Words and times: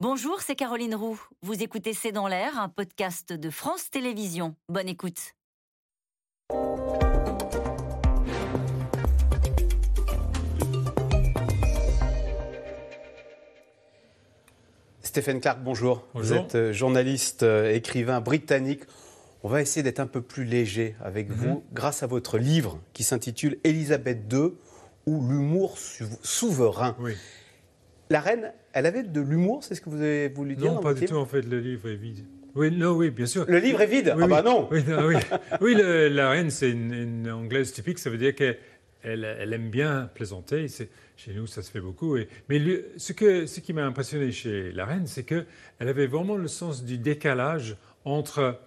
Bonjour, 0.00 0.40
c'est 0.42 0.56
Caroline 0.56 0.94
Roux. 0.94 1.18
Vous 1.42 1.62
écoutez 1.62 1.94
C'est 1.94 2.12
dans 2.12 2.26
l'air, 2.28 2.58
un 2.58 2.68
podcast 2.68 3.32
de 3.32 3.48
France 3.50 3.88
Télévisions. 3.90 4.54
Bonne 4.68 4.88
écoute. 4.88 5.32
Stéphane 15.02 15.40
Clark, 15.40 15.60
bonjour. 15.62 16.04
Vous 16.14 16.32
êtes 16.32 16.56
euh, 16.56 16.72
journaliste, 16.72 17.42
euh, 17.42 17.72
écrivain 17.72 18.20
britannique. 18.20 18.82
On 19.42 19.48
va 19.48 19.62
essayer 19.62 19.82
d'être 19.82 20.00
un 20.00 20.06
peu 20.06 20.20
plus 20.20 20.44
léger 20.44 20.96
avec 21.02 21.30
vous 21.30 21.62
grâce 21.72 22.02
à 22.02 22.06
votre 22.06 22.38
livre 22.38 22.80
qui 22.92 23.04
s'intitule 23.04 23.58
Élisabeth 23.62 24.30
II 24.32 24.52
ou 25.06 25.28
l'humour 25.28 25.78
sou- 25.78 26.04
souverain. 26.22 26.96
Oui. 26.98 27.14
La 28.10 28.20
reine, 28.20 28.52
elle 28.72 28.86
avait 28.86 29.02
de 29.02 29.20
l'humour, 29.20 29.64
c'est 29.64 29.74
ce 29.74 29.80
que 29.80 29.90
vous 29.90 30.00
avez 30.00 30.28
voulu 30.28 30.54
dire 30.54 30.66
Non, 30.70 30.74
dans 30.76 30.82
pas 30.82 30.94
du 30.94 31.04
tout. 31.06 31.14
En 31.16 31.26
fait, 31.26 31.42
le 31.42 31.58
livre 31.60 31.88
est 31.88 31.96
vide. 31.96 32.24
Oui, 32.54 32.70
non, 32.70 32.92
oui, 32.92 33.10
bien 33.10 33.26
sûr. 33.26 33.44
Le 33.48 33.58
livre 33.58 33.80
est 33.82 33.86
vide 33.86 34.12
Oui, 34.16 34.22
Ah 34.22 34.24
oui. 34.26 34.30
bah 34.30 34.42
non 34.42 34.68
Oui, 34.70 34.82
non, 34.88 35.06
oui. 35.60 35.74
Le- 35.74 36.08
la 36.08 36.30
reine, 36.30 36.50
c'est 36.50 36.70
une, 36.70 36.94
une 36.94 37.30
anglaise 37.30 37.72
typique. 37.72 37.98
Ça 37.98 38.08
veut 38.08 38.16
dire 38.18 38.34
qu'elle 38.34 38.58
elle, 39.02 39.52
aime 39.52 39.70
bien 39.70 40.08
plaisanter. 40.14 40.66
Chez 40.68 41.32
nous, 41.34 41.46
ça 41.46 41.62
se 41.62 41.70
fait 41.70 41.80
beaucoup. 41.80 42.16
Et- 42.16 42.28
mais 42.48 42.58
lui- 42.58 42.80
ce, 42.96 43.12
que, 43.12 43.46
ce 43.46 43.60
qui 43.60 43.72
m'a 43.72 43.84
impressionné 43.84 44.30
chez 44.32 44.70
la 44.72 44.86
reine, 44.86 45.06
c'est 45.06 45.24
qu'elle 45.24 45.44
avait 45.80 46.06
vraiment 46.06 46.36
le 46.36 46.48
sens 46.48 46.84
du 46.84 46.96
décalage 46.98 47.76
entre 48.04 48.58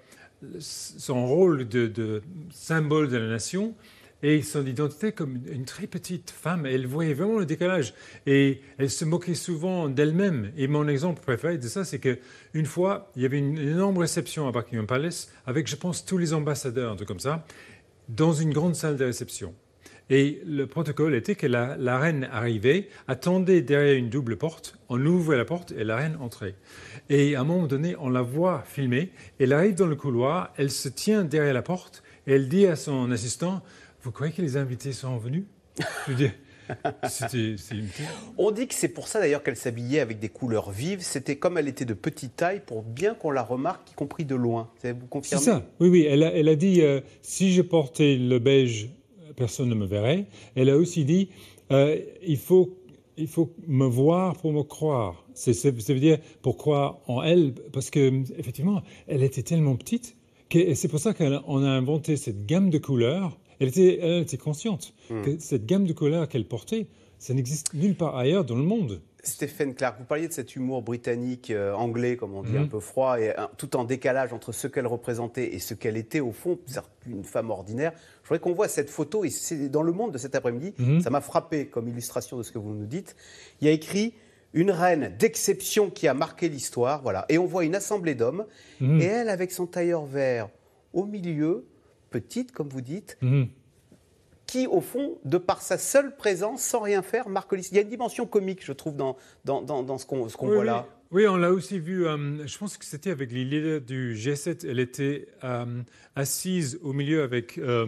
son 0.60 1.26
rôle 1.28 1.68
de, 1.68 1.88
de 1.88 2.22
symbole 2.52 3.10
de 3.10 3.18
la 3.18 3.28
nation 3.28 3.74
et 4.22 4.42
son 4.42 4.66
identité 4.66 5.12
comme 5.12 5.40
une, 5.52 5.66
très 5.66 5.88
petite 5.88 6.32
femme. 6.32 6.66
Elle 6.66 6.88
voyait 6.88 7.14
vraiment 7.14 7.40
le 7.40 7.46
décalage 7.46 7.94
et 8.26 8.62
elle 8.78 8.90
se 8.90 9.06
moquait 9.06 9.36
souvent 9.36 9.90
d'elle-même. 9.90 10.52
Et 10.58 10.68
mon 10.68 10.88
exemple 10.88 11.22
préféré 11.22 11.58
de 11.58 11.68
ça, 11.68 11.86
c'est 11.86 12.00
que 12.00 12.20
une 12.54 12.66
fois, 12.66 13.12
il 13.16 13.22
y 13.22 13.26
avait 13.26 13.38
une 13.38 13.58
énorme 13.58 13.98
réception 13.98 14.48
à 14.48 14.52
Buckingham 14.52 14.88
Palace 14.88 15.32
avec, 15.46 15.68
je 15.68 15.76
pense, 15.76 16.06
tous 16.06 16.18
les 16.18 16.34
ambassadeurs, 16.34 16.92
un 16.92 16.96
truc 16.96 17.08
comme 17.08 17.20
ça, 17.20 17.46
dans 18.10 18.34
une 18.34 18.52
grande 18.52 18.76
salle 18.76 18.98
de 18.98 19.06
réception. 19.06 19.54
Et 20.12 20.42
le 20.48 20.66
protocole 20.66 21.14
était 21.14 21.36
que 21.36 21.46
la, 21.46 21.78
la 21.78 22.00
reine 22.00 22.28
arrivait, 22.32 22.90
attendait 23.08 23.62
derrière 23.62 23.96
une 23.96 24.10
double 24.10 24.38
porte, 24.38 24.80
on 24.90 25.06
ouvrait 25.06 25.38
la 25.38 25.46
porte 25.46 25.72
et 25.72 25.84
la 25.84 25.98
reine 25.98 26.18
entrait. 26.20 26.56
Et 27.10 27.36
à 27.36 27.42
un 27.42 27.44
moment 27.44 27.68
donné, 27.68 27.96
on 28.00 28.10
la 28.10 28.24
voit 28.24 28.64
filmer, 28.66 29.12
elle 29.40 29.54
arrive 29.54 29.76
dans 29.76 29.86
le 29.86 29.96
couloir, 29.96 30.52
elle 30.58 30.72
se 30.72 30.90
tient 30.90 31.24
derrière 31.24 31.54
la 31.54 31.62
porte 31.62 32.02
et 32.26 32.34
elle 32.34 32.50
dit 32.50 32.66
à 32.66 32.76
son 32.76 33.12
assistant 33.12 33.62
Vous 34.04 34.12
croyez 34.12 34.32
que 34.34 34.42
les 34.42 34.58
invités 34.58 34.92
sont 34.94 35.18
venus 35.18 35.44
Je 36.08 36.12
veux 36.12 36.18
dire, 36.18 36.32
c'était. 37.08 37.56
c'est 37.58 37.76
une- 37.76 37.88
On 38.38 38.52
dit 38.52 38.68
que 38.68 38.74
c'est 38.74 38.88
pour 38.90 39.08
ça 39.08 39.20
d'ailleurs 39.20 39.44
qu'elle 39.44 39.56
s'habillait 39.56 40.00
avec 40.00 40.20
des 40.20 40.30
couleurs 40.30 40.72
vives. 40.72 41.02
C'était 41.02 41.36
comme 41.38 41.58
elle 41.58 41.68
était 41.68 41.86
de 41.86 41.94
petite 41.94 42.36
taille 42.36 42.62
pour 42.66 42.84
bien 42.84 43.14
qu'on 43.14 43.32
la 43.32 43.44
remarque, 43.44 43.92
y 43.92 43.94
compris 43.96 44.26
de 44.26 44.36
loin. 44.36 44.70
C'est- 44.82 44.94
Vous 44.94 45.00
C'est 45.02 45.10
confirmez 45.10 45.44
ça, 45.44 45.66
oui, 45.80 45.90
oui. 45.90 46.06
Elle 46.10 46.24
a, 46.24 46.34
elle 46.34 46.48
a 46.50 46.56
dit 46.56 46.82
euh, 46.82 47.02
si 47.22 47.54
je 47.54 47.62
portais 47.62 48.16
le 48.18 48.40
beige, 48.40 48.90
personne 49.36 49.70
ne 49.70 49.76
me 49.76 49.86
verrait. 49.86 50.26
Elle 50.56 50.70
a 50.70 50.78
aussi 50.78 51.06
dit 51.06 51.30
euh, 51.72 51.98
il, 52.24 52.38
faut, 52.38 52.78
il 53.18 53.28
faut 53.28 53.54
me 53.68 53.86
voir 53.86 54.36
pour 54.38 54.52
me 54.54 54.64
croire. 54.64 55.26
C'est, 55.34 55.54
c'est- 55.54 55.80
ça 55.82 55.94
veut 55.94 56.00
dire 56.00 56.20
pour 56.42 56.58
croire 56.58 57.00
en 57.08 57.22
elle, 57.24 57.54
parce 57.74 57.90
que 57.90 58.24
effectivement, 58.38 58.82
elle 59.08 59.24
était 59.24 59.44
tellement 59.44 59.76
petite. 59.76 60.16
que- 60.50 60.58
et 60.58 60.74
c'est 60.76 60.88
pour 60.88 61.00
ça 61.00 61.14
qu'on 61.14 61.64
a 61.64 61.70
inventé 61.70 62.16
cette 62.18 62.46
gamme 62.46 62.70
de 62.70 62.78
couleurs. 62.80 63.38
Elle 63.60 63.68
était, 63.70 64.00
elle 64.02 64.22
était 64.22 64.38
consciente 64.38 64.94
que 65.10 65.38
cette 65.40 65.66
gamme 65.66 65.86
de 65.86 65.94
couleurs 65.94 66.28
qu'elle 66.30 66.46
portait, 66.46 66.88
ça 67.18 67.34
n'existe 67.34 67.74
nulle 67.74 67.96
part 67.96 68.16
ailleurs 68.16 68.46
dans 68.46 68.56
le 68.56 68.64
monde. 68.64 69.02
Stéphane 69.22 69.76
Clark, 69.76 70.00
vous 70.00 70.06
parliez 70.06 70.30
de 70.30 70.34
cet 70.34 70.56
humour 70.56 70.82
britannique, 70.82 71.52
euh, 71.52 71.74
anglais, 71.74 72.16
comme 72.16 72.34
on 72.36 72.42
dit, 72.42 72.54
Mhm. 72.54 72.64
un 72.64 72.68
peu 72.68 72.80
froid, 72.80 73.20
et 73.20 73.34
tout 73.58 73.76
en 73.76 73.84
décalage 73.84 74.32
entre 74.32 74.54
ce 74.54 74.68
qu'elle 74.68 74.88
représentait 74.88 75.54
et 75.54 75.60
ce 75.60 75.74
qu'elle 75.74 75.98
était, 75.98 76.22
au 76.22 76.32
fond, 76.32 76.58
une 77.06 77.26
femme 77.26 77.50
ordinaire. 77.50 77.92
Je 78.24 78.30
voudrais 78.30 78.40
qu'on 78.40 78.54
voit 78.54 78.70
cette 78.70 78.90
photo, 78.90 79.26
et 79.26 79.30
c'est 79.30 79.68
dans 79.68 79.84
le 79.84 79.92
monde 79.92 80.14
de 80.14 80.18
cet 80.18 80.36
après-midi, 80.36 80.74
Mhm. 80.80 81.02
ça 81.02 81.10
m'a 81.10 81.20
frappé 81.20 81.66
comme 81.68 81.90
illustration 81.90 82.38
de 82.38 82.44
ce 82.44 82.54
que 82.54 82.60
vous 82.60 82.74
nous 82.74 82.86
dites. 82.86 83.18
Il 83.60 83.66
y 83.68 83.70
a 83.70 83.74
écrit 83.74 84.14
une 84.54 84.72
reine 84.72 85.14
d'exception 85.20 85.90
qui 85.90 86.08
a 86.08 86.14
marqué 86.14 86.48
l'histoire, 86.48 87.02
voilà. 87.04 87.26
Et 87.28 87.38
on 87.38 87.46
voit 87.46 87.66
une 87.66 87.76
assemblée 87.76 88.16
d'hommes, 88.16 88.46
et 88.82 89.04
elle 89.04 89.28
avec 89.28 89.52
son 89.52 89.66
tailleur 89.68 90.06
vert 90.06 90.48
au 90.94 91.04
milieu, 91.06 91.66
petite, 92.10 92.54
comme 92.54 92.70
vous 92.70 92.82
dites. 92.82 93.18
Qui, 94.50 94.68
au 94.68 94.82
fond, 94.82 95.18
de 95.26 95.38
par 95.38 95.62
sa 95.62 95.78
seule 95.78 96.16
présence, 96.16 96.62
sans 96.62 96.80
rien 96.82 97.02
faire, 97.02 97.30
marque 97.30 97.54
l'histoire. 97.54 97.74
Il 97.74 97.78
y 97.78 97.80
a 97.80 97.84
une 97.84 97.90
dimension 97.90 98.26
comique, 98.26 98.66
je 98.66 98.74
trouve, 98.74 98.96
dans, 98.96 99.16
dans, 99.46 99.62
dans, 99.62 99.84
dans 99.84 99.98
ce 99.98 100.06
qu'on 100.06 100.28
qu'on 100.28 100.48
Oui, 100.50 100.56
voit 100.56 100.64
là. 100.66 100.88
Oui, 101.12 101.28
on 101.28 101.38
l'a 101.38 101.52
aussi 101.52 101.80
vu. 101.80 102.06
euh, 102.08 102.46
je 102.48 102.58
pense 102.58 102.78
que 102.78 102.86
c'était 102.86 103.12
avec 103.12 103.32
les 103.32 103.46
leaders 103.46 103.82
du 103.82 104.16
G7. 104.16 104.68
Elle 104.70 104.80
était 104.80 105.28
euh, 105.44 105.82
assise 106.16 106.80
au 106.84 106.94
milieu 106.94 107.24
avec 107.24 107.58
euh, 107.58 107.88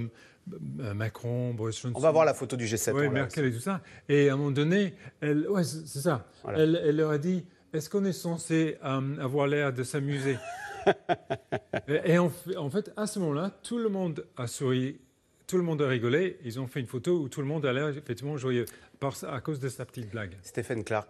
Macron, 0.95 1.53
Boris 1.53 1.79
Johnson. 1.81 1.97
On 1.97 2.01
va 2.01 2.11
voir 2.11 2.25
la 2.25 2.33
photo 2.33 2.55
du 2.55 2.65
G7. 2.65 2.93
Oui, 2.93 3.09
Merkel 3.09 3.45
et 3.45 3.51
tout 3.51 3.59
ça. 3.59 3.81
Et 4.09 4.29
à 4.29 4.33
un 4.33 4.37
moment 4.37 4.51
donné, 4.51 4.93
elle, 5.21 5.47
ouais, 5.49 5.63
c'est 5.63 5.99
ça. 6.01 6.25
Voilà. 6.43 6.59
Elle, 6.59 6.81
elle 6.83 6.95
leur 6.95 7.11
a 7.11 7.17
dit 7.17 7.45
Est-ce 7.73 7.89
qu'on 7.89 8.05
est 8.05 8.11
censé 8.13 8.77
avoir 8.81 9.47
l'air 9.47 9.71
de 9.73 9.83
s'amuser? 9.83 10.37
Et, 12.05 12.17
en 12.17 12.29
fait, 12.71 12.91
à 12.97 13.05
ce 13.05 13.19
moment-là, 13.19 13.51
tout 13.61 13.77
le 13.77 13.87
monde 13.89 14.25
a 14.35 14.47
souri, 14.47 14.99
tout 15.51 15.57
le 15.57 15.63
monde 15.63 15.81
a 15.81 15.87
rigolé. 15.89 16.37
Ils 16.45 16.61
ont 16.61 16.67
fait 16.67 16.79
une 16.79 16.87
photo 16.87 17.19
où 17.19 17.27
tout 17.27 17.41
le 17.41 17.47
monde 17.47 17.65
a 17.65 17.73
l'air 17.73 17.89
effectivement 17.89 18.37
joyeux 18.37 18.65
à 19.27 19.41
cause 19.41 19.59
de 19.59 19.67
sa 19.67 19.83
petite 19.85 20.09
blague. 20.09 20.37
Stéphane 20.43 20.85
Clark, 20.85 21.09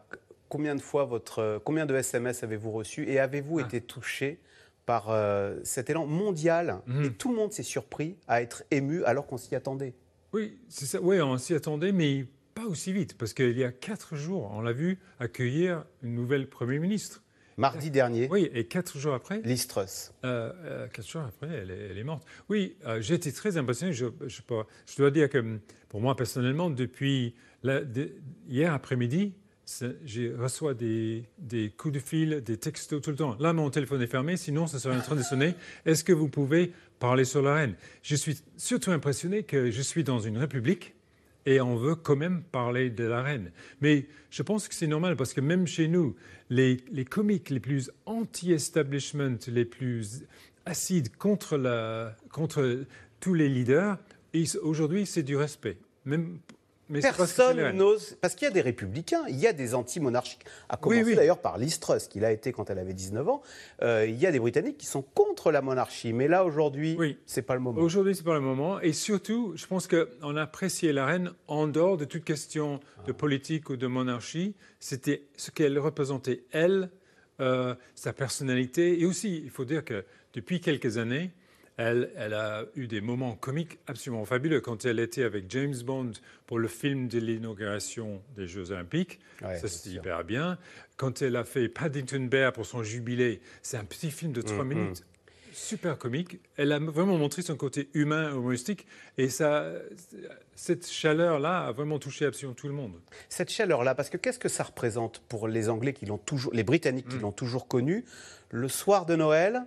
combien 0.49 0.73
de 0.75 0.81
fois 0.81 1.05
votre, 1.05 1.61
combien 1.63 1.85
de 1.85 1.93
SMS 1.93 2.41
avez-vous 2.43 2.71
reçu 2.71 3.07
et 3.07 3.19
avez-vous 3.19 3.59
Ah. 3.59 3.61
été 3.67 3.81
touché 3.81 4.39
par 4.87 5.11
euh, 5.11 5.59
cet 5.63 5.91
élan 5.91 6.07
mondial 6.07 6.79
Mhm. 6.87 7.03
Et 7.05 7.09
tout 7.11 7.29
le 7.29 7.35
monde 7.35 7.53
s'est 7.53 7.61
surpris 7.61 8.15
à 8.27 8.41
être 8.41 8.63
ému 8.71 9.03
alors 9.03 9.27
qu'on 9.27 9.37
s'y 9.37 9.53
attendait? 9.55 9.93
Oui, 10.33 10.57
c'est 10.69 10.85
ça. 10.87 10.99
Oui, 10.99 11.21
on 11.21 11.37
s'y 11.37 11.53
attendait, 11.53 11.91
mais 11.91 12.25
pas 12.55 12.65
aussi 12.65 12.91
vite, 12.93 13.15
parce 13.19 13.33
qu'il 13.33 13.55
y 13.57 13.63
a 13.63 13.71
quatre 13.71 14.15
jours, 14.15 14.49
on 14.55 14.61
l'a 14.61 14.73
vu 14.73 14.97
accueillir 15.19 15.85
une 16.01 16.15
nouvelle 16.15 16.47
Premier 16.49 16.79
ministre. 16.79 17.21
Mardi 17.57 17.91
dernier, 17.91 18.27
Oui, 18.31 18.49
et 18.53 18.65
quatre 18.65 18.97
jours 18.97 19.13
après, 19.13 19.41
Liz 19.43 19.67
Truss. 19.67 20.13
euh, 20.23 20.51
euh, 20.65 20.87
quatre 20.87 21.07
jours 21.07 21.21
après, 21.23 21.47
elle 21.47 21.71
est, 21.71 21.87
elle 21.91 21.97
est 21.97 22.03
morte. 22.03 22.23
Oui, 22.49 22.75
euh, 22.85 23.01
j'ai 23.01 23.15
été 23.15 23.31
très 23.31 23.57
impressionné. 23.57 23.93
Je, 23.93 24.05
dois 24.97 25.11
dire 25.11 25.29
que 25.29 25.59
pour 25.89 26.01
moi 26.01 26.15
personnellement, 26.15 26.69
depuis 26.69 27.35
la- 27.63 27.81
de- 27.83 28.11
hier 28.47 28.73
après-midi, 28.73 29.33
j'ai 30.03 30.33
des, 30.73 31.23
des 31.37 31.69
coups 31.69 31.93
de 31.93 31.99
fil, 31.99 32.41
des 32.43 32.57
textos 32.57 33.01
tout 33.01 33.11
le 33.11 33.15
temps. 33.15 33.37
Là, 33.39 33.53
mon 33.53 33.69
téléphone 33.69 34.01
est 34.01 34.07
fermé, 34.07 34.35
sinon 34.35 34.67
ça 34.67 34.79
serait 34.79 34.95
en 34.97 35.01
train 35.01 35.15
de 35.15 35.21
sonner. 35.23 35.55
Est-ce 35.85 36.03
que 36.03 36.11
vous 36.13 36.27
pouvez 36.27 36.73
parler 36.99 37.23
sur 37.25 37.41
la 37.41 37.55
reine? 37.55 37.75
Je 38.01 38.15
suis 38.15 38.41
surtout 38.57 38.91
impressionné 38.91 39.43
que 39.43 39.71
je 39.71 39.81
suis 39.81 40.03
dans 40.03 40.19
une 40.19 40.37
république 40.37 40.93
et 41.45 41.61
on 41.61 41.75
veut 41.75 41.95
quand 41.95 42.15
même 42.15 42.43
parler 42.43 42.89
de 42.89 43.03
la 43.03 43.21
reine. 43.21 43.51
Mais 43.81 44.07
je 44.29 44.43
pense 44.43 44.67
que 44.67 44.75
c'est 44.75 44.87
normal 44.87 45.15
parce 45.15 45.33
que 45.33 45.41
même 45.41 45.67
chez 45.67 45.87
nous, 45.87 46.15
les, 46.49 46.77
les 46.91 47.05
comiques 47.05 47.49
les 47.49 47.59
plus 47.59 47.91
anti-establishment, 48.05 49.37
les 49.47 49.65
plus 49.65 50.23
acides 50.65 51.15
contre, 51.15 51.57
la, 51.57 52.15
contre 52.31 52.85
tous 53.19 53.33
les 53.33 53.49
leaders, 53.49 53.97
aujourd'hui 54.61 55.05
c'est 55.05 55.23
du 55.23 55.35
respect. 55.35 55.77
Mais 56.91 56.99
Personne 56.99 57.71
n'ose. 57.71 58.17
Parce 58.21 58.35
qu'il 58.35 58.45
y 58.47 58.51
a 58.51 58.53
des 58.53 58.61
républicains, 58.61 59.23
il 59.29 59.37
y 59.39 59.47
a 59.47 59.53
des 59.53 59.73
anti-monarchiques. 59.73 60.43
À 60.69 60.77
commencer 60.77 61.03
oui. 61.03 61.15
d'ailleurs 61.15 61.39
par 61.39 61.57
Liz 61.57 61.79
Truss, 61.79 62.07
qui 62.07 62.19
l'a 62.19 62.31
été 62.31 62.51
quand 62.51 62.69
elle 62.69 62.79
avait 62.79 62.93
19 62.93 63.27
ans. 63.29 63.41
Euh, 63.81 64.05
il 64.07 64.15
y 64.19 64.25
a 64.27 64.31
des 64.31 64.39
Britanniques 64.39 64.77
qui 64.77 64.85
sont 64.85 65.01
contre 65.01 65.51
la 65.51 65.61
monarchie. 65.61 66.13
Mais 66.13 66.27
là, 66.27 66.43
aujourd'hui, 66.45 66.95
Oui. 66.99 67.17
c'est 67.25 67.41
pas 67.41 67.53
le 67.55 67.61
moment. 67.61 67.81
Aujourd'hui, 67.81 68.13
c'est 68.13 68.23
pas 68.25 68.33
le 68.35 68.41
moment. 68.41 68.79
Et 68.81 68.93
surtout, 68.93 69.53
je 69.55 69.65
pense 69.65 69.87
qu'on 69.87 70.35
appréciait 70.35 70.93
la 70.93 71.05
reine 71.05 71.31
en 71.47 71.67
dehors 71.67 71.97
de 71.97 72.05
toute 72.05 72.23
question 72.23 72.79
de 73.07 73.11
politique 73.11 73.69
ou 73.69 73.77
de 73.77 73.87
monarchie. 73.87 74.55
C'était 74.79 75.23
ce 75.37 75.49
qu'elle 75.51 75.79
représentait, 75.79 76.43
elle, 76.51 76.89
euh, 77.39 77.73
sa 77.95 78.13
personnalité. 78.13 78.99
Et 79.01 79.05
aussi, 79.05 79.41
il 79.43 79.49
faut 79.49 79.65
dire 79.65 79.83
que 79.85 80.03
depuis 80.33 80.59
quelques 80.61 80.97
années, 80.97 81.31
elle, 81.81 82.11
elle 82.15 82.33
a 82.33 82.65
eu 82.75 82.87
des 82.87 83.01
moments 83.01 83.35
comiques 83.35 83.79
absolument 83.87 84.25
fabuleux. 84.25 84.61
Quand 84.61 84.85
elle 84.85 84.99
était 84.99 85.23
avec 85.23 85.45
James 85.49 85.75
Bond 85.83 86.11
pour 86.45 86.59
le 86.59 86.67
film 86.67 87.07
de 87.07 87.19
l'inauguration 87.19 88.21
des 88.35 88.47
Jeux 88.47 88.71
Olympiques, 88.71 89.19
Ouais, 89.41 89.55
ça 89.55 89.61
c'est 89.67 89.69
c'était 89.69 89.95
hyper 89.95 90.23
bien. 90.23 90.57
Quand 90.97 91.21
elle 91.21 91.35
a 91.35 91.43
fait 91.43 91.67
Paddington 91.69 92.25
Bear 92.29 92.53
pour 92.53 92.65
son 92.65 92.83
jubilé, 92.83 93.41
c'est 93.63 93.77
un 93.77 93.85
petit 93.85 94.11
film 94.11 94.31
de 94.33 94.41
trois 94.41 94.63
Mm, 94.63 94.67
minutes 94.69 95.05
super 95.53 95.97
comique. 95.97 96.39
Elle 96.55 96.71
a 96.71 96.79
vraiment 96.79 97.17
montré 97.17 97.41
son 97.41 97.55
côté 97.57 97.89
humain, 97.93 98.31
humoristique, 98.31 98.85
et 99.17 99.27
ça, 99.29 99.65
cette 100.55 100.87
chaleur-là 100.89 101.67
a 101.67 101.71
vraiment 101.71 101.99
touché 101.99 102.25
absolument 102.25 102.53
tout 102.55 102.67
le 102.67 102.73
monde. 102.73 102.93
Cette 103.29 103.49
chaleur-là, 103.51 103.93
parce 103.95 104.09
que 104.09 104.17
qu'est-ce 104.17 104.39
que 104.39 104.47
ça 104.49 104.63
représente 104.63 105.19
pour 105.27 105.47
les 105.47 105.67
Anglais 105.69 105.93
qui 105.93 106.05
l'ont 106.05 106.17
toujours, 106.17 106.53
les 106.53 106.63
Britanniques 106.63 107.07
qui 107.09 107.17
Mm. 107.17 107.21
l'ont 107.21 107.31
toujours 107.33 107.67
connu? 107.67 108.05
Le 108.49 108.67
soir 108.69 109.05
de 109.05 109.15
Noël, 109.15 109.63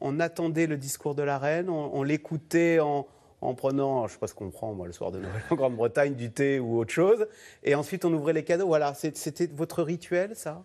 on 0.00 0.20
attendait 0.20 0.66
le 0.66 0.76
discours 0.76 1.14
de 1.14 1.22
la 1.22 1.38
reine, 1.38 1.68
on, 1.68 2.02
l'écoutait 2.02 2.78
en, 2.80 3.06
en 3.40 3.54
prenant, 3.54 4.06
je 4.06 4.14
sais 4.14 4.18
pas 4.18 4.26
ce 4.26 4.34
qu'on 4.34 4.50
prend 4.50 4.74
moi 4.74 4.86
le 4.86 4.92
soir 4.92 5.12
de 5.12 5.18
Noël 5.18 5.42
en 5.50 5.54
Grande-Bretagne, 5.54 6.14
du 6.14 6.30
thé 6.30 6.58
ou 6.58 6.78
autre 6.78 6.92
chose, 6.92 7.26
et 7.62 7.74
ensuite 7.74 8.04
on 8.04 8.12
ouvrait 8.12 8.32
les 8.32 8.44
cadeaux. 8.44 8.66
Voilà, 8.66 8.94
c'était 8.94 9.46
votre 9.46 9.82
rituel, 9.82 10.34
ça? 10.34 10.64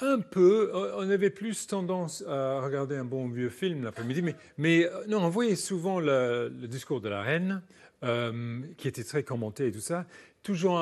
Un 0.00 0.20
peu. 0.20 0.70
On 0.96 1.10
avait 1.10 1.30
plus 1.30 1.66
tendance 1.66 2.22
à 2.28 2.60
regarder 2.60 2.96
un 2.96 3.04
bon 3.04 3.28
vieux 3.28 3.48
film 3.48 3.82
l'après-midi, 3.82 4.22
mais, 4.22 4.36
mais 4.56 4.84
euh, 4.84 5.04
non, 5.08 5.18
on 5.18 5.28
voyait 5.28 5.56
souvent 5.56 5.98
le, 5.98 6.52
discours 6.68 7.00
de 7.00 7.08
la 7.08 7.20
reine, 7.22 7.62
euh, 8.04 8.60
qui 8.76 8.86
était 8.86 9.02
très 9.02 9.24
commenté 9.24 9.66
et 9.66 9.72
tout 9.72 9.80
ça. 9.80 10.06
Toujours 10.44 10.80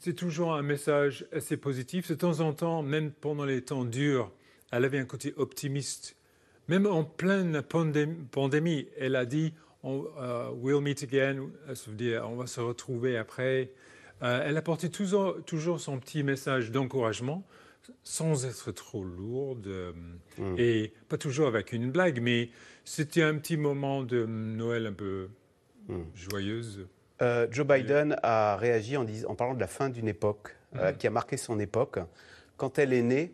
c'est 0.00 0.12
toujours 0.12 0.54
un 0.54 0.62
message 0.62 1.26
assez 1.32 1.56
positif. 1.56 2.08
De 2.10 2.14
temps 2.14 2.40
en 2.40 2.52
temps, 2.52 2.82
même 2.82 3.10
pendant 3.10 3.46
les 3.46 3.62
temps 3.62 3.84
durs, 3.84 4.30
elle 4.70 4.84
avait 4.84 4.98
un 4.98 5.06
côté 5.06 5.32
optimiste. 5.36 6.17
Même 6.68 6.86
en 6.86 7.04
pleine 7.04 7.62
pandémie, 7.62 8.88
elle 8.98 9.16
a 9.16 9.24
dit 9.24 9.54
on, 9.82 10.02
uh, 10.02 10.54
We'll 10.54 10.80
meet 10.80 11.02
again, 11.02 11.48
ça 11.74 11.90
veut 11.90 11.96
dire 11.96 12.28
on 12.28 12.36
va 12.36 12.46
se 12.46 12.60
retrouver 12.60 13.16
après. 13.16 13.70
Euh, 14.22 14.42
elle 14.44 14.56
apportait 14.56 14.88
toujours, 14.88 15.42
toujours 15.44 15.80
son 15.80 15.98
petit 15.98 16.22
message 16.22 16.70
d'encouragement 16.70 17.44
sans 18.02 18.44
être 18.44 18.72
trop 18.72 19.04
lourde 19.04 19.94
mm. 20.36 20.54
et 20.58 20.92
pas 21.08 21.16
toujours 21.16 21.46
avec 21.46 21.72
une 21.72 21.90
blague, 21.90 22.20
mais 22.20 22.50
c'était 22.84 23.22
un 23.22 23.36
petit 23.36 23.56
moment 23.56 24.02
de 24.02 24.26
Noël 24.26 24.86
un 24.86 24.92
peu 24.92 25.28
mm. 25.88 26.02
joyeuse. 26.14 26.86
Euh, 27.22 27.46
Joe 27.50 27.66
Biden 27.66 28.16
a 28.22 28.56
réagi 28.56 28.96
en, 28.96 29.06
en, 29.26 29.34
parlant 29.34 29.54
de 29.54 29.60
la 29.60 29.66
fin 29.66 29.88
d'une 29.88 30.08
époque 30.08 30.56
euh, 30.76 30.92
mm. 30.92 30.96
qui 30.96 31.06
a 31.06 31.10
marqué 31.10 31.36
son 31.36 31.58
époque. 31.60 31.98
Quand 32.56 32.78
elle 32.78 32.92
est 32.92 33.02
née, 33.02 33.32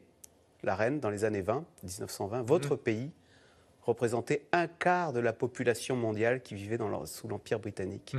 la 0.63 0.75
reine, 0.75 1.01
dans 1.01 1.11
les 1.11 1.25
années 1.25 1.43
20, 1.43 1.65
1920, 1.83 2.43
votre 2.43 2.77
pays 2.77 3.11
représentait 3.85 4.47
un 4.53 4.67
quart 4.67 5.13
de 5.13 5.21
la 5.21 5.33
population 5.33 5.97
mondiale 5.97 6.43
qui 6.43 6.55
vivait 6.55 6.79
dans 6.79 7.07
sous 7.07 7.29
l'Empire 7.29 7.61
britannique. 7.61 8.17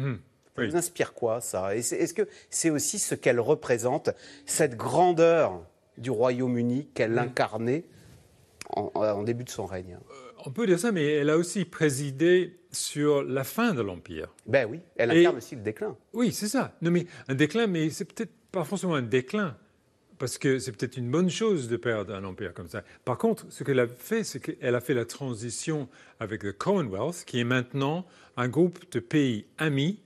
Ça 0.56 0.66
vous 0.66 0.76
inspire 0.76 1.14
quoi, 1.14 1.42
ça? 1.42 1.76
Est-ce 1.76 2.14
que 2.14 2.28
c'est 2.50 2.70
aussi 2.70 3.00
ce 3.00 3.16
qu'elle 3.16 3.40
représente, 3.40 4.12
cette 4.46 4.76
grandeur 4.76 5.62
du 5.98 6.12
Royaume-Uni 6.12 6.88
qu'elle 6.94 7.18
incarnait 7.18 7.86
en, 8.70 9.24
début 9.24 9.44
de 9.44 9.50
son 9.50 9.66
règne? 9.66 9.98
Euh, 10.10 10.32
On 10.46 10.52
peut 10.52 10.66
dire 10.66 10.80
ça, 10.80 10.92
mais 10.92 11.06
elle 11.06 11.30
a 11.30 11.38
aussi 11.38 11.66
présidé 11.66 12.60
sur 12.72 13.24
la 13.24 13.44
fin 13.44 13.74
de 13.74 13.82
l'Empire. 13.82 14.34
Ben 14.46 14.68
oui, 14.70 14.80
elle 14.96 15.12
incarne 15.12 15.38
aussi 15.38 15.56
le 15.56 15.62
déclin. 15.62 15.98
Oui, 16.14 16.32
c'est 16.32 16.48
ça. 16.48 16.74
Non, 16.82 16.92
mais 16.92 17.06
un 17.28 17.36
déclin, 17.36 17.68
mais 17.68 17.90
c'est 17.90 18.06
peut-être 18.06 18.32
pas 18.52 18.64
forcément 18.64 18.96
un 18.96 19.02
déclin 19.02 19.58
parce 20.18 20.38
que 20.38 20.60
c'est 20.60 20.72
peut-être 20.72 20.98
une 20.98 21.10
bonne 21.10 21.30
chose 21.30 21.68
de 21.68 21.78
perdre 21.78 22.14
un 22.14 22.24
empire 22.24 22.54
comme 22.54 22.68
ça. 22.68 22.84
Par 23.04 23.18
contre, 23.18 23.46
ce 23.50 23.64
qu'elle 23.64 23.80
a 23.80 23.88
fait, 23.88 24.24
c'est 24.24 24.40
qu'elle 24.40 24.76
a 24.76 24.82
fait 24.82 24.94
la 24.94 25.06
transition 25.06 25.88
avec 26.20 26.44
le 26.44 26.54
Commonwealth, 26.54 27.24
qui 27.26 27.40
est 27.40 27.44
maintenant 27.44 28.06
un 28.38 28.48
groupe 28.48 28.80
de 28.92 29.00
pays 29.00 29.46
amis 29.58 30.00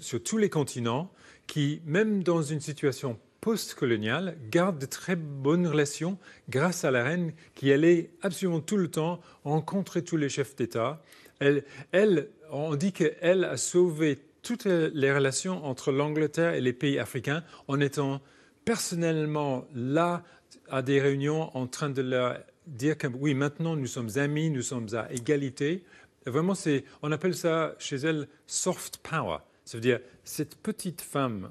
sur 0.00 0.22
tous 0.22 0.38
les 0.38 0.48
continents, 0.48 1.12
qui, 1.46 1.82
même 1.86 2.22
dans 2.22 2.42
une 2.42 2.60
situation 2.60 3.18
post-coloniale, 3.40 4.36
gardent 4.50 4.78
de 4.78 4.86
très 4.86 5.16
bonnes 5.16 5.66
relations 5.66 6.18
grâce 6.48 6.84
à 6.84 6.92
la 6.92 7.02
reine 7.02 7.32
qui 7.54 7.72
allait 7.72 8.10
absolument 8.22 8.60
tout 8.60 8.76
le 8.76 8.88
temps 8.88 9.20
rencontrer 9.44 10.02
tous 10.04 10.16
les 10.16 10.28
chefs 10.28 10.54
d'État. 10.54 11.02
Elle, 11.40 11.64
elle, 11.90 12.28
on 12.50 12.76
dit 12.76 12.92
qu'elle 12.92 13.44
a 13.44 13.56
sauvé 13.56 14.18
toutes 14.42 14.64
les 14.64 15.12
relations 15.12 15.64
entre 15.64 15.90
l'Angleterre 15.90 16.54
et 16.54 16.60
les 16.60 16.72
pays 16.72 16.98
africains 16.98 17.42
en 17.68 17.80
étant 17.80 18.20
personnellement 18.64 19.66
là 19.74 20.22
à 20.70 20.82
des 20.82 21.00
réunions 21.00 21.56
en 21.56 21.66
train 21.66 21.90
de 21.90 22.02
leur 22.02 22.38
dire 22.66 22.96
que 22.96 23.06
oui, 23.06 23.34
maintenant 23.34 23.76
nous 23.76 23.86
sommes 23.86 24.10
amis, 24.16 24.50
nous 24.50 24.62
sommes 24.62 24.88
à 24.94 25.12
égalité. 25.12 25.84
Vraiment, 26.26 26.54
c'est, 26.54 26.84
on 27.02 27.10
appelle 27.10 27.34
ça 27.34 27.74
chez 27.78 27.96
elle 27.96 28.28
soft 28.46 28.98
power. 28.98 29.38
Ça 29.64 29.76
veut 29.76 29.82
dire, 29.82 30.00
cette 30.24 30.56
petite 30.56 31.00
femme 31.00 31.50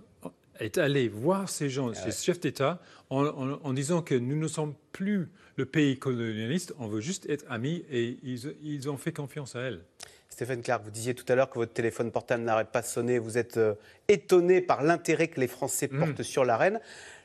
est 0.59 0.77
allée 0.77 1.09
voir 1.09 1.49
ces 1.49 1.69
gens, 1.69 1.93
ces 1.93 2.11
chefs 2.11 2.39
d'État, 2.39 2.81
en, 3.09 3.73
disant 3.73 4.01
que 4.01 4.15
nous 4.15 4.37
ne 4.37 4.47
sommes 4.47 4.75
plus 4.91 5.29
le 5.57 5.65
pays 5.65 5.97
colonialiste, 5.97 6.73
on 6.79 6.87
veut 6.87 7.01
juste 7.01 7.29
être 7.29 7.45
amis, 7.49 7.83
et 7.89 8.17
ils, 8.23 8.55
ils 8.63 8.89
ont 8.89 8.97
fait 8.97 9.11
confiance 9.11 9.55
à 9.55 9.61
elle. 9.61 9.81
Stéphane 10.31 10.61
Clark, 10.61 10.81
vous 10.85 10.91
disiez 10.91 11.13
tout 11.13 11.25
à 11.27 11.35
l'heure 11.35 11.49
que 11.49 11.59
votre 11.59 11.73
téléphone 11.73 12.09
portable 12.09 12.43
n'arrête 12.43 12.69
pas 12.69 12.81
de 12.81 12.87
sonner. 12.87 13.19
Vous 13.19 13.37
êtes 13.37 13.57
euh, 13.57 13.75
étonné 14.07 14.61
par 14.61 14.81
l'intérêt 14.81 15.27
que 15.27 15.41
les 15.41 15.47
Français 15.47 15.89
mm. 15.91 15.99
portent 15.99 16.23
sur 16.23 16.45
la 16.45 16.55
reine. 16.55 16.79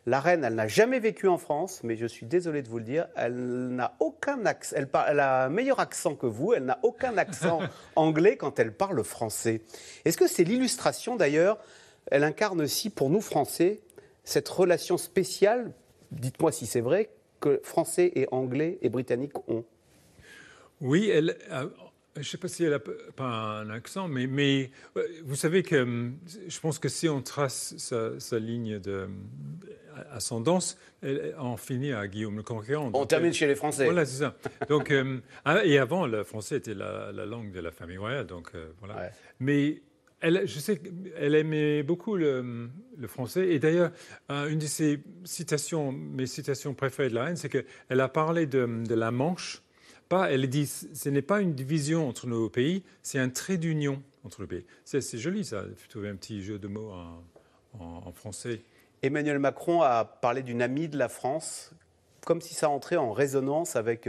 La 0.07 0.21
reine, 0.21 0.43
elle 0.43 0.57
n'a 0.57 0.67
jamais 0.67 0.99
vécu 0.99 1.29
en 1.29 1.39
France, 1.39 1.81
mais 1.85 1.97
je 1.97 2.05
suis 2.05 2.27
désolé 2.27 2.63
de 2.63 2.69
vous 2.69 2.79
le 2.79 2.85
dire, 2.85 3.07
elle 3.17 3.69
n'a 3.69 3.95
aucun 4.01 4.45
accent. 4.45 4.75
Elle, 4.77 4.89
elle, 5.09 5.21
a 5.21 5.45
un 5.45 5.49
meilleur 5.49 5.79
accent 5.79 6.17
que 6.17 6.27
vous. 6.27 6.53
Elle 6.53 6.65
n'a 6.65 6.81
aucun 6.83 7.17
accent 7.17 7.61
anglais 7.97 8.37
quand 8.37 8.59
elle 8.59 8.73
parle 8.73 9.03
français. 9.05 9.63
Est-ce 10.05 10.17
que 10.17 10.27
c'est 10.27 10.45
l'illustration 10.45 11.15
d'ailleurs 11.15 11.59
Elle 12.11 12.25
incarne 12.25 12.61
aussi 12.61 12.91
pour 12.91 13.09
nous 13.09 13.21
Français 13.21 13.81
cette 14.25 14.49
relation 14.49 14.99
spéciale. 14.99 15.73
Dites-moi 16.11 16.51
si 16.51 16.67
c'est 16.67 16.81
vrai 16.81 17.11
que 17.39 17.61
Français 17.63 18.11
et 18.17 18.27
Anglais 18.33 18.79
et 18.83 18.89
Britanniques 18.89 19.39
ont? 19.49 19.65
Oui, 20.81 21.09
elle, 21.09 21.39
euh, 21.51 21.69
je 22.17 22.21
ne 22.21 22.25
sais 22.25 22.39
pas 22.39 22.49
si 22.49 22.65
elle 22.65 22.71
n'a 22.71 22.79
pas 22.79 23.61
un 23.61 23.71
accent, 23.71 24.09
mais, 24.09 24.27
mais, 24.27 24.71
vous 25.25 25.37
savez 25.37 25.63
que 25.63 25.77
hum, 25.77 26.19
je 26.49 26.61
pense 26.61 26.79
que 26.79 26.89
si 26.89 27.09
on 27.09 27.23
trace 27.23 27.75
sa, 27.77 28.39
ligne 28.39 28.79
d'ascendance, 28.79 30.79
on 31.03 31.57
finit 31.57 31.93
à 31.93 32.07
Guillaume 32.09 32.37
le 32.37 32.43
Conquérant. 32.43 32.91
On 32.95 33.07
termine 33.07 33.33
chez 33.33 33.47
les 33.47 33.55
Français. 33.55 33.85
Voilà, 33.85 34.05
c'est 34.05 34.21
ça. 34.21 34.37
Donc, 34.69 34.91
hum, 34.91 35.21
ah, 35.45 35.65
et 35.65 35.79
avant, 35.79 36.07
le 36.07 36.25
français 36.25 36.57
était 36.57 36.75
la, 36.75 37.13
langue 37.13 37.53
de 37.53 37.61
la 37.61 37.71
famille 37.71 37.99
royale. 37.99 38.27
Donc, 38.27 38.51
euh, 38.55 38.69
voilà. 38.81 39.11
Mais 39.41 39.83
elle, 40.21 40.43
je 40.47 40.59
sais 40.59 40.79
qu'elle 40.79 41.35
aimait 41.35 41.83
beaucoup 41.83 42.17
le, 42.17 42.71
français. 43.07 43.49
Et 43.49 43.59
d'ailleurs, 43.59 43.91
euh, 44.31 44.49
une 44.49 44.59
de 44.59 44.67
ses 44.67 45.01
citations, 45.25 45.93
mes 45.93 46.27
citations 46.27 46.75
préférées 46.75 47.11
de 47.11 47.15
la 47.15 47.25
reine, 47.25 47.37
c'est 47.37 47.51
qu'elle 47.51 48.01
a 48.01 48.09
parlé 48.09 48.47
de, 48.47 48.85
de 48.87 48.95
la 48.95 49.11
Manche 49.11 49.63
elle 50.11 50.49
dit, 50.49 50.67
ce 50.67 51.09
n'est 51.09 51.23
pas 51.23 51.41
une 51.41 51.55
division 51.55 52.09
entre 52.09 52.27
nos 52.27 52.49
pays, 52.49 52.83
c'est 53.03 53.19
un 53.19 53.29
trait 53.29 53.57
d'union 53.57 54.03
entre 54.25 54.41
nos 54.41 54.47
pays. 54.47 54.65
C'est 54.85 55.19
joli 55.19 55.45
ça, 55.45 55.65
trouver 55.89 56.09
un 56.09 56.17
petit 56.17 56.43
jeu 56.43 56.59
de 56.59 56.69
mots 56.69 56.93
en, 57.79 58.13
français. 58.13 58.63
Emmanuel 59.03 59.39
Macron 59.39 59.83
a 59.83 60.05
parlé 60.05 60.43
d'une 60.43 60.63
amie 60.63 60.89
de 60.89 60.97
la 60.97 61.09
France, 61.09 61.73
comme 62.25 62.41
si 62.41 62.55
ça 62.55 62.71
entrait 62.71 62.97
en 62.97 63.13
résonance 63.13 63.77
avec 63.77 64.09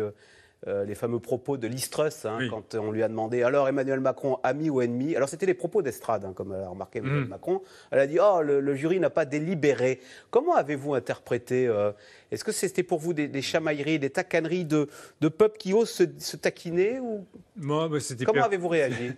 euh, 0.65 0.85
les 0.85 0.95
fameux 0.95 1.19
propos 1.19 1.55
de 1.55 1.67
Listrus, 1.67 2.25
hein, 2.25 2.39
quand 2.49 2.73
on 2.73 2.91
lui 2.91 3.03
a 3.03 3.07
demandé 3.07 3.43
alors 3.43 3.67
Emmanuel 3.67 3.99
Macron, 3.99 4.39
ami 4.41 4.71
ou 4.71 4.81
ennemi? 4.81 5.15
Alors 5.15 5.29
c'était 5.29 5.45
les 5.45 5.53
propos 5.53 5.83
d'Estrade, 5.83 6.25
hein, 6.25 6.33
comme 6.33 6.51
a 6.51 6.67
remarqué 6.67 6.97
Emmanuel 6.97 7.25
mm. 7.25 7.29
Macron. 7.29 7.61
Elle 7.91 7.99
a 7.99 8.07
dit 8.07 8.17
oh, 8.19 8.41
le, 8.41 8.75
jury 8.75 8.99
n'a 8.99 9.11
pas 9.11 9.25
délibéré. 9.25 9.99
Comment 10.31 10.55
avez-vous 10.55 10.95
interprété 10.95 11.67
euh, 11.67 11.91
Est-ce 12.31 12.43
que 12.43 12.51
c'était 12.51 12.81
pour 12.81 12.97
vous 12.97 13.13
des, 13.13 13.41
chamailleries, 13.43 13.99
des 13.99 14.09
tacaneries 14.09 14.65
de, 14.65 14.89
de 15.21 15.27
peuples 15.27 15.59
qui 15.59 15.73
osent 15.73 15.91
se, 16.17 16.37
taquiner 16.37 16.99
ou... 16.99 17.27
Moi, 17.55 17.87
bah, 17.87 17.99
Comment 18.25 18.45
avez-vous 18.45 18.67
réagi? 18.67 19.11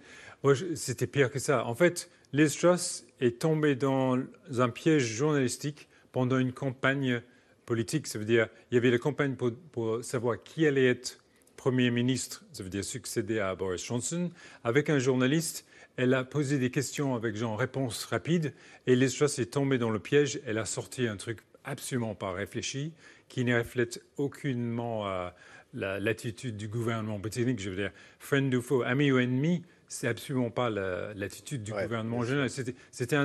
C'était 0.76 1.08
pire 1.08 1.32
que 1.32 1.40
ça. 1.40 1.66
En 1.66 1.76
fait, 1.76 2.10
Liz 2.34 2.58
est 3.22 3.40
tombé 3.40 3.76
dans 3.76 4.18
un 4.58 4.70
piège 4.70 5.04
journalistique 5.04 5.88
pendant 6.12 6.38
une 6.38 6.54
campagne 6.54 7.22
politique. 7.66 8.08
Ça 8.08 8.20
veut 8.20 8.26
dire, 8.26 8.48
il 8.72 8.76
y 8.76 8.78
avait 8.78 8.92
la 8.92 8.98
campagne 8.98 9.36
pour, 9.36 9.52
pour 9.72 10.04
savoir 10.04 10.42
qui 10.44 10.68
allait 10.68 10.88
être 10.88 11.20
Premier 11.60 11.92
ministre, 11.92 12.46
ça 12.54 12.64
veut 12.64 12.70
dire 12.70 12.86
succéder 12.86 13.40
à 13.40 13.54
Boris 13.54 13.86
Johnson, 13.86 14.32
avec 14.64 14.90
un 14.90 14.98
journaliste. 14.98 15.66
Elle 15.98 16.14
a 16.14 16.24
posé 16.24 16.58
des 16.58 16.72
questions 16.72 17.16
avec 17.16 17.36
genre 17.36 17.60
réponse 17.60 18.06
rapide 18.06 18.54
et 18.88 18.96
Truss 18.96 19.40
est 19.40 19.52
tombée 19.52 19.78
dans 19.78 19.90
le 19.90 20.00
piège. 20.00 20.40
Elle 20.46 20.58
a 20.58 20.64
sorti 20.64 21.06
un 21.06 21.18
truc 21.18 21.40
absolument 21.66 22.16
pas 22.16 22.32
réfléchi 22.32 22.94
qui 23.28 23.44
ne 23.44 23.58
reflète 23.58 24.02
aucunement 24.16 25.10
euh, 25.10 25.30
l'attitude 25.74 26.56
du 26.56 26.70
gouvernement 26.70 27.20
britannique. 27.20 27.60
Je 27.60 27.72
veux 27.72 27.76
dire, 27.76 27.92
friend 28.20 28.56
ou 28.56 28.62
foe, 28.62 28.84
ami 28.86 29.12
ou 29.12 29.20
ennemi, 29.20 29.62
c'est 29.90 30.08
absolument 30.08 30.52
pas 30.52 30.70
l'attitude 30.70 31.64
du 31.64 31.74
gouvernement 31.74 32.24
général. 32.24 32.50
C'était 32.50 33.16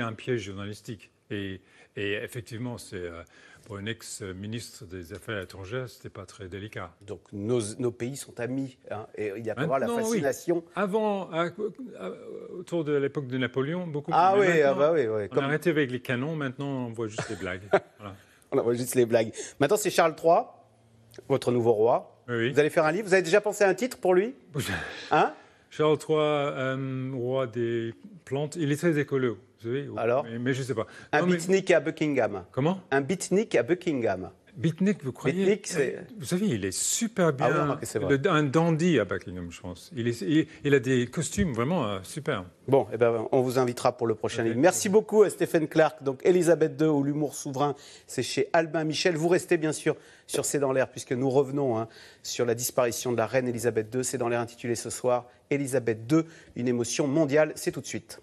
un, 0.00 0.12
piège 0.14 0.40
journalistique. 0.40 1.10
Et, 1.30 1.60
et 1.94 2.12
effectivement, 2.14 2.78
c'est. 2.78 2.96
Euh, 2.96 3.22
pour 3.66 3.78
un 3.78 3.86
ex-ministre 3.86 4.84
des 4.84 5.12
Affaires 5.12 5.40
étrangères, 5.42 5.88
ce 5.88 5.96
n'était 5.96 6.08
pas 6.08 6.24
très 6.24 6.46
délicat. 6.46 6.92
Donc 7.00 7.20
nos, 7.32 7.60
nos 7.80 7.90
pays 7.90 8.16
sont 8.16 8.38
amis. 8.38 8.78
Hein, 8.92 9.08
et 9.16 9.32
il 9.36 9.44
y 9.44 9.50
a 9.50 9.56
pas 9.56 9.62
avoir 9.62 9.80
la 9.80 9.88
fascination. 9.88 10.64
Avant, 10.76 11.28
autour 12.56 12.84
de 12.84 12.92
l'époque 12.92 13.26
de 13.26 13.36
Napoléon, 13.36 13.88
beaucoup 13.88 14.12
ah 14.14 14.34
plus. 14.34 14.48
Oui, 14.48 14.62
ah 14.62 14.72
bah 14.72 14.92
oui, 14.94 15.08
oui. 15.08 15.22
On 15.32 15.38
a 15.38 15.44
arrêté 15.44 15.70
avec 15.70 15.90
les 15.90 15.98
canons, 16.00 16.36
maintenant 16.36 16.86
on 16.86 16.92
voit 16.92 17.08
juste 17.08 17.28
les 17.28 17.36
blagues. 17.36 17.68
On 18.52 18.62
voit 18.62 18.74
juste 18.74 18.94
les 18.94 19.04
blagues. 19.04 19.32
Maintenant 19.58 19.76
c'est 19.76 19.90
Charles 19.90 20.14
III, 20.22 20.42
votre 21.28 21.50
nouveau 21.50 21.72
roi. 21.72 22.22
Oui, 22.28 22.52
Vous 22.52 22.60
allez 22.60 22.70
faire 22.70 22.84
un 22.84 22.92
livre? 22.92 23.08
Vous 23.08 23.12
avez 23.12 23.24
déjà 23.24 23.40
pensé 23.40 23.64
à 23.64 23.68
un 23.68 23.74
titre 23.74 23.98
pour 23.98 24.14
lui? 24.14 24.34
Hein? 25.10 25.34
Charles 25.70 25.98
III, 26.08 26.16
euh, 26.16 27.10
roi 27.12 27.48
des 27.48 27.92
plantes. 28.24 28.54
Il 28.54 28.70
est 28.70 28.76
très 28.76 28.96
écolo. 28.98 29.36
Alors 29.96 30.24
mais, 30.40 30.52
je 30.54 30.60
ne 30.60 30.64
sais 30.64 30.74
pas. 30.74 30.86
Un 31.12 31.20
beatnik 31.26 31.70
à 31.70 31.80
Buckingham. 31.80 32.44
Comment 32.52 32.80
Un 32.90 33.00
beatnik 33.00 33.54
à 33.54 33.62
Buckingham. 33.62 34.30
Bitnik, 34.56 35.04
vous 35.04 35.12
croyez 35.12 35.36
Bitnik, 35.44 35.66
c'est- 35.66 36.06
Vous 36.18 36.24
savez, 36.24 36.46
il 36.46 36.64
est 36.64 36.72
super 36.72 37.30
bien. 37.34 37.46
Ah. 37.50 37.78
Le- 38.08 38.30
un 38.30 38.42
dandy 38.42 38.98
à 38.98 39.04
Buckingham, 39.04 39.50
je 39.52 39.60
pense. 39.60 39.90
Il, 39.94 40.08
est- 40.08 40.22
il- 40.22 40.46
il 40.64 40.72
a 40.72 40.78
des 40.78 41.06
costumes 41.08 41.52
vraiment 41.52 41.86
euh, 41.86 41.98
super. 42.02 42.46
Bon, 42.66 42.86
eh 42.90 42.96
ben, 42.96 43.28
on 43.32 43.42
vous 43.42 43.58
invitera 43.58 43.94
pour 43.94 44.06
le 44.06 44.14
prochain 44.14 44.44
livre. 44.44 44.56
Merci 44.58 44.88
beaucoup 44.88 45.24
à 45.24 45.28
Stephen 45.28 45.68
Clark. 45.68 46.02
Donc, 46.02 46.22
Elisabeth 46.24 46.80
II 46.80 46.86
ou 46.88 47.02
l'humour 47.04 47.34
souverain, 47.34 47.74
c'est 48.06 48.22
chez 48.22 48.48
Albin 48.54 48.84
Michel. 48.84 49.14
Vous 49.16 49.28
restez 49.28 49.58
bien 49.58 49.72
sûr 49.72 49.94
sur 50.26 50.46
C'est 50.46 50.58
dans 50.58 50.72
l'air, 50.72 50.88
puisque 50.90 51.12
nous 51.12 51.28
revenons 51.28 51.76
hein, 51.78 51.86
sur 52.22 52.46
la 52.46 52.54
disparition 52.54 53.12
de 53.12 53.18
la 53.18 53.26
reine 53.26 53.48
Elisabeth 53.48 53.94
II. 53.94 54.04
C'est 54.04 54.16
dans 54.16 54.30
l'air 54.30 54.40
intitulé 54.40 54.74
ce 54.74 54.88
soir 54.88 55.26
Elisabeth 55.50 55.98
II, 56.10 56.22
une 56.56 56.66
émotion 56.68 57.06
mondiale. 57.06 57.52
C'est 57.56 57.72
tout 57.72 57.82
de 57.82 57.86
suite. 57.86 58.22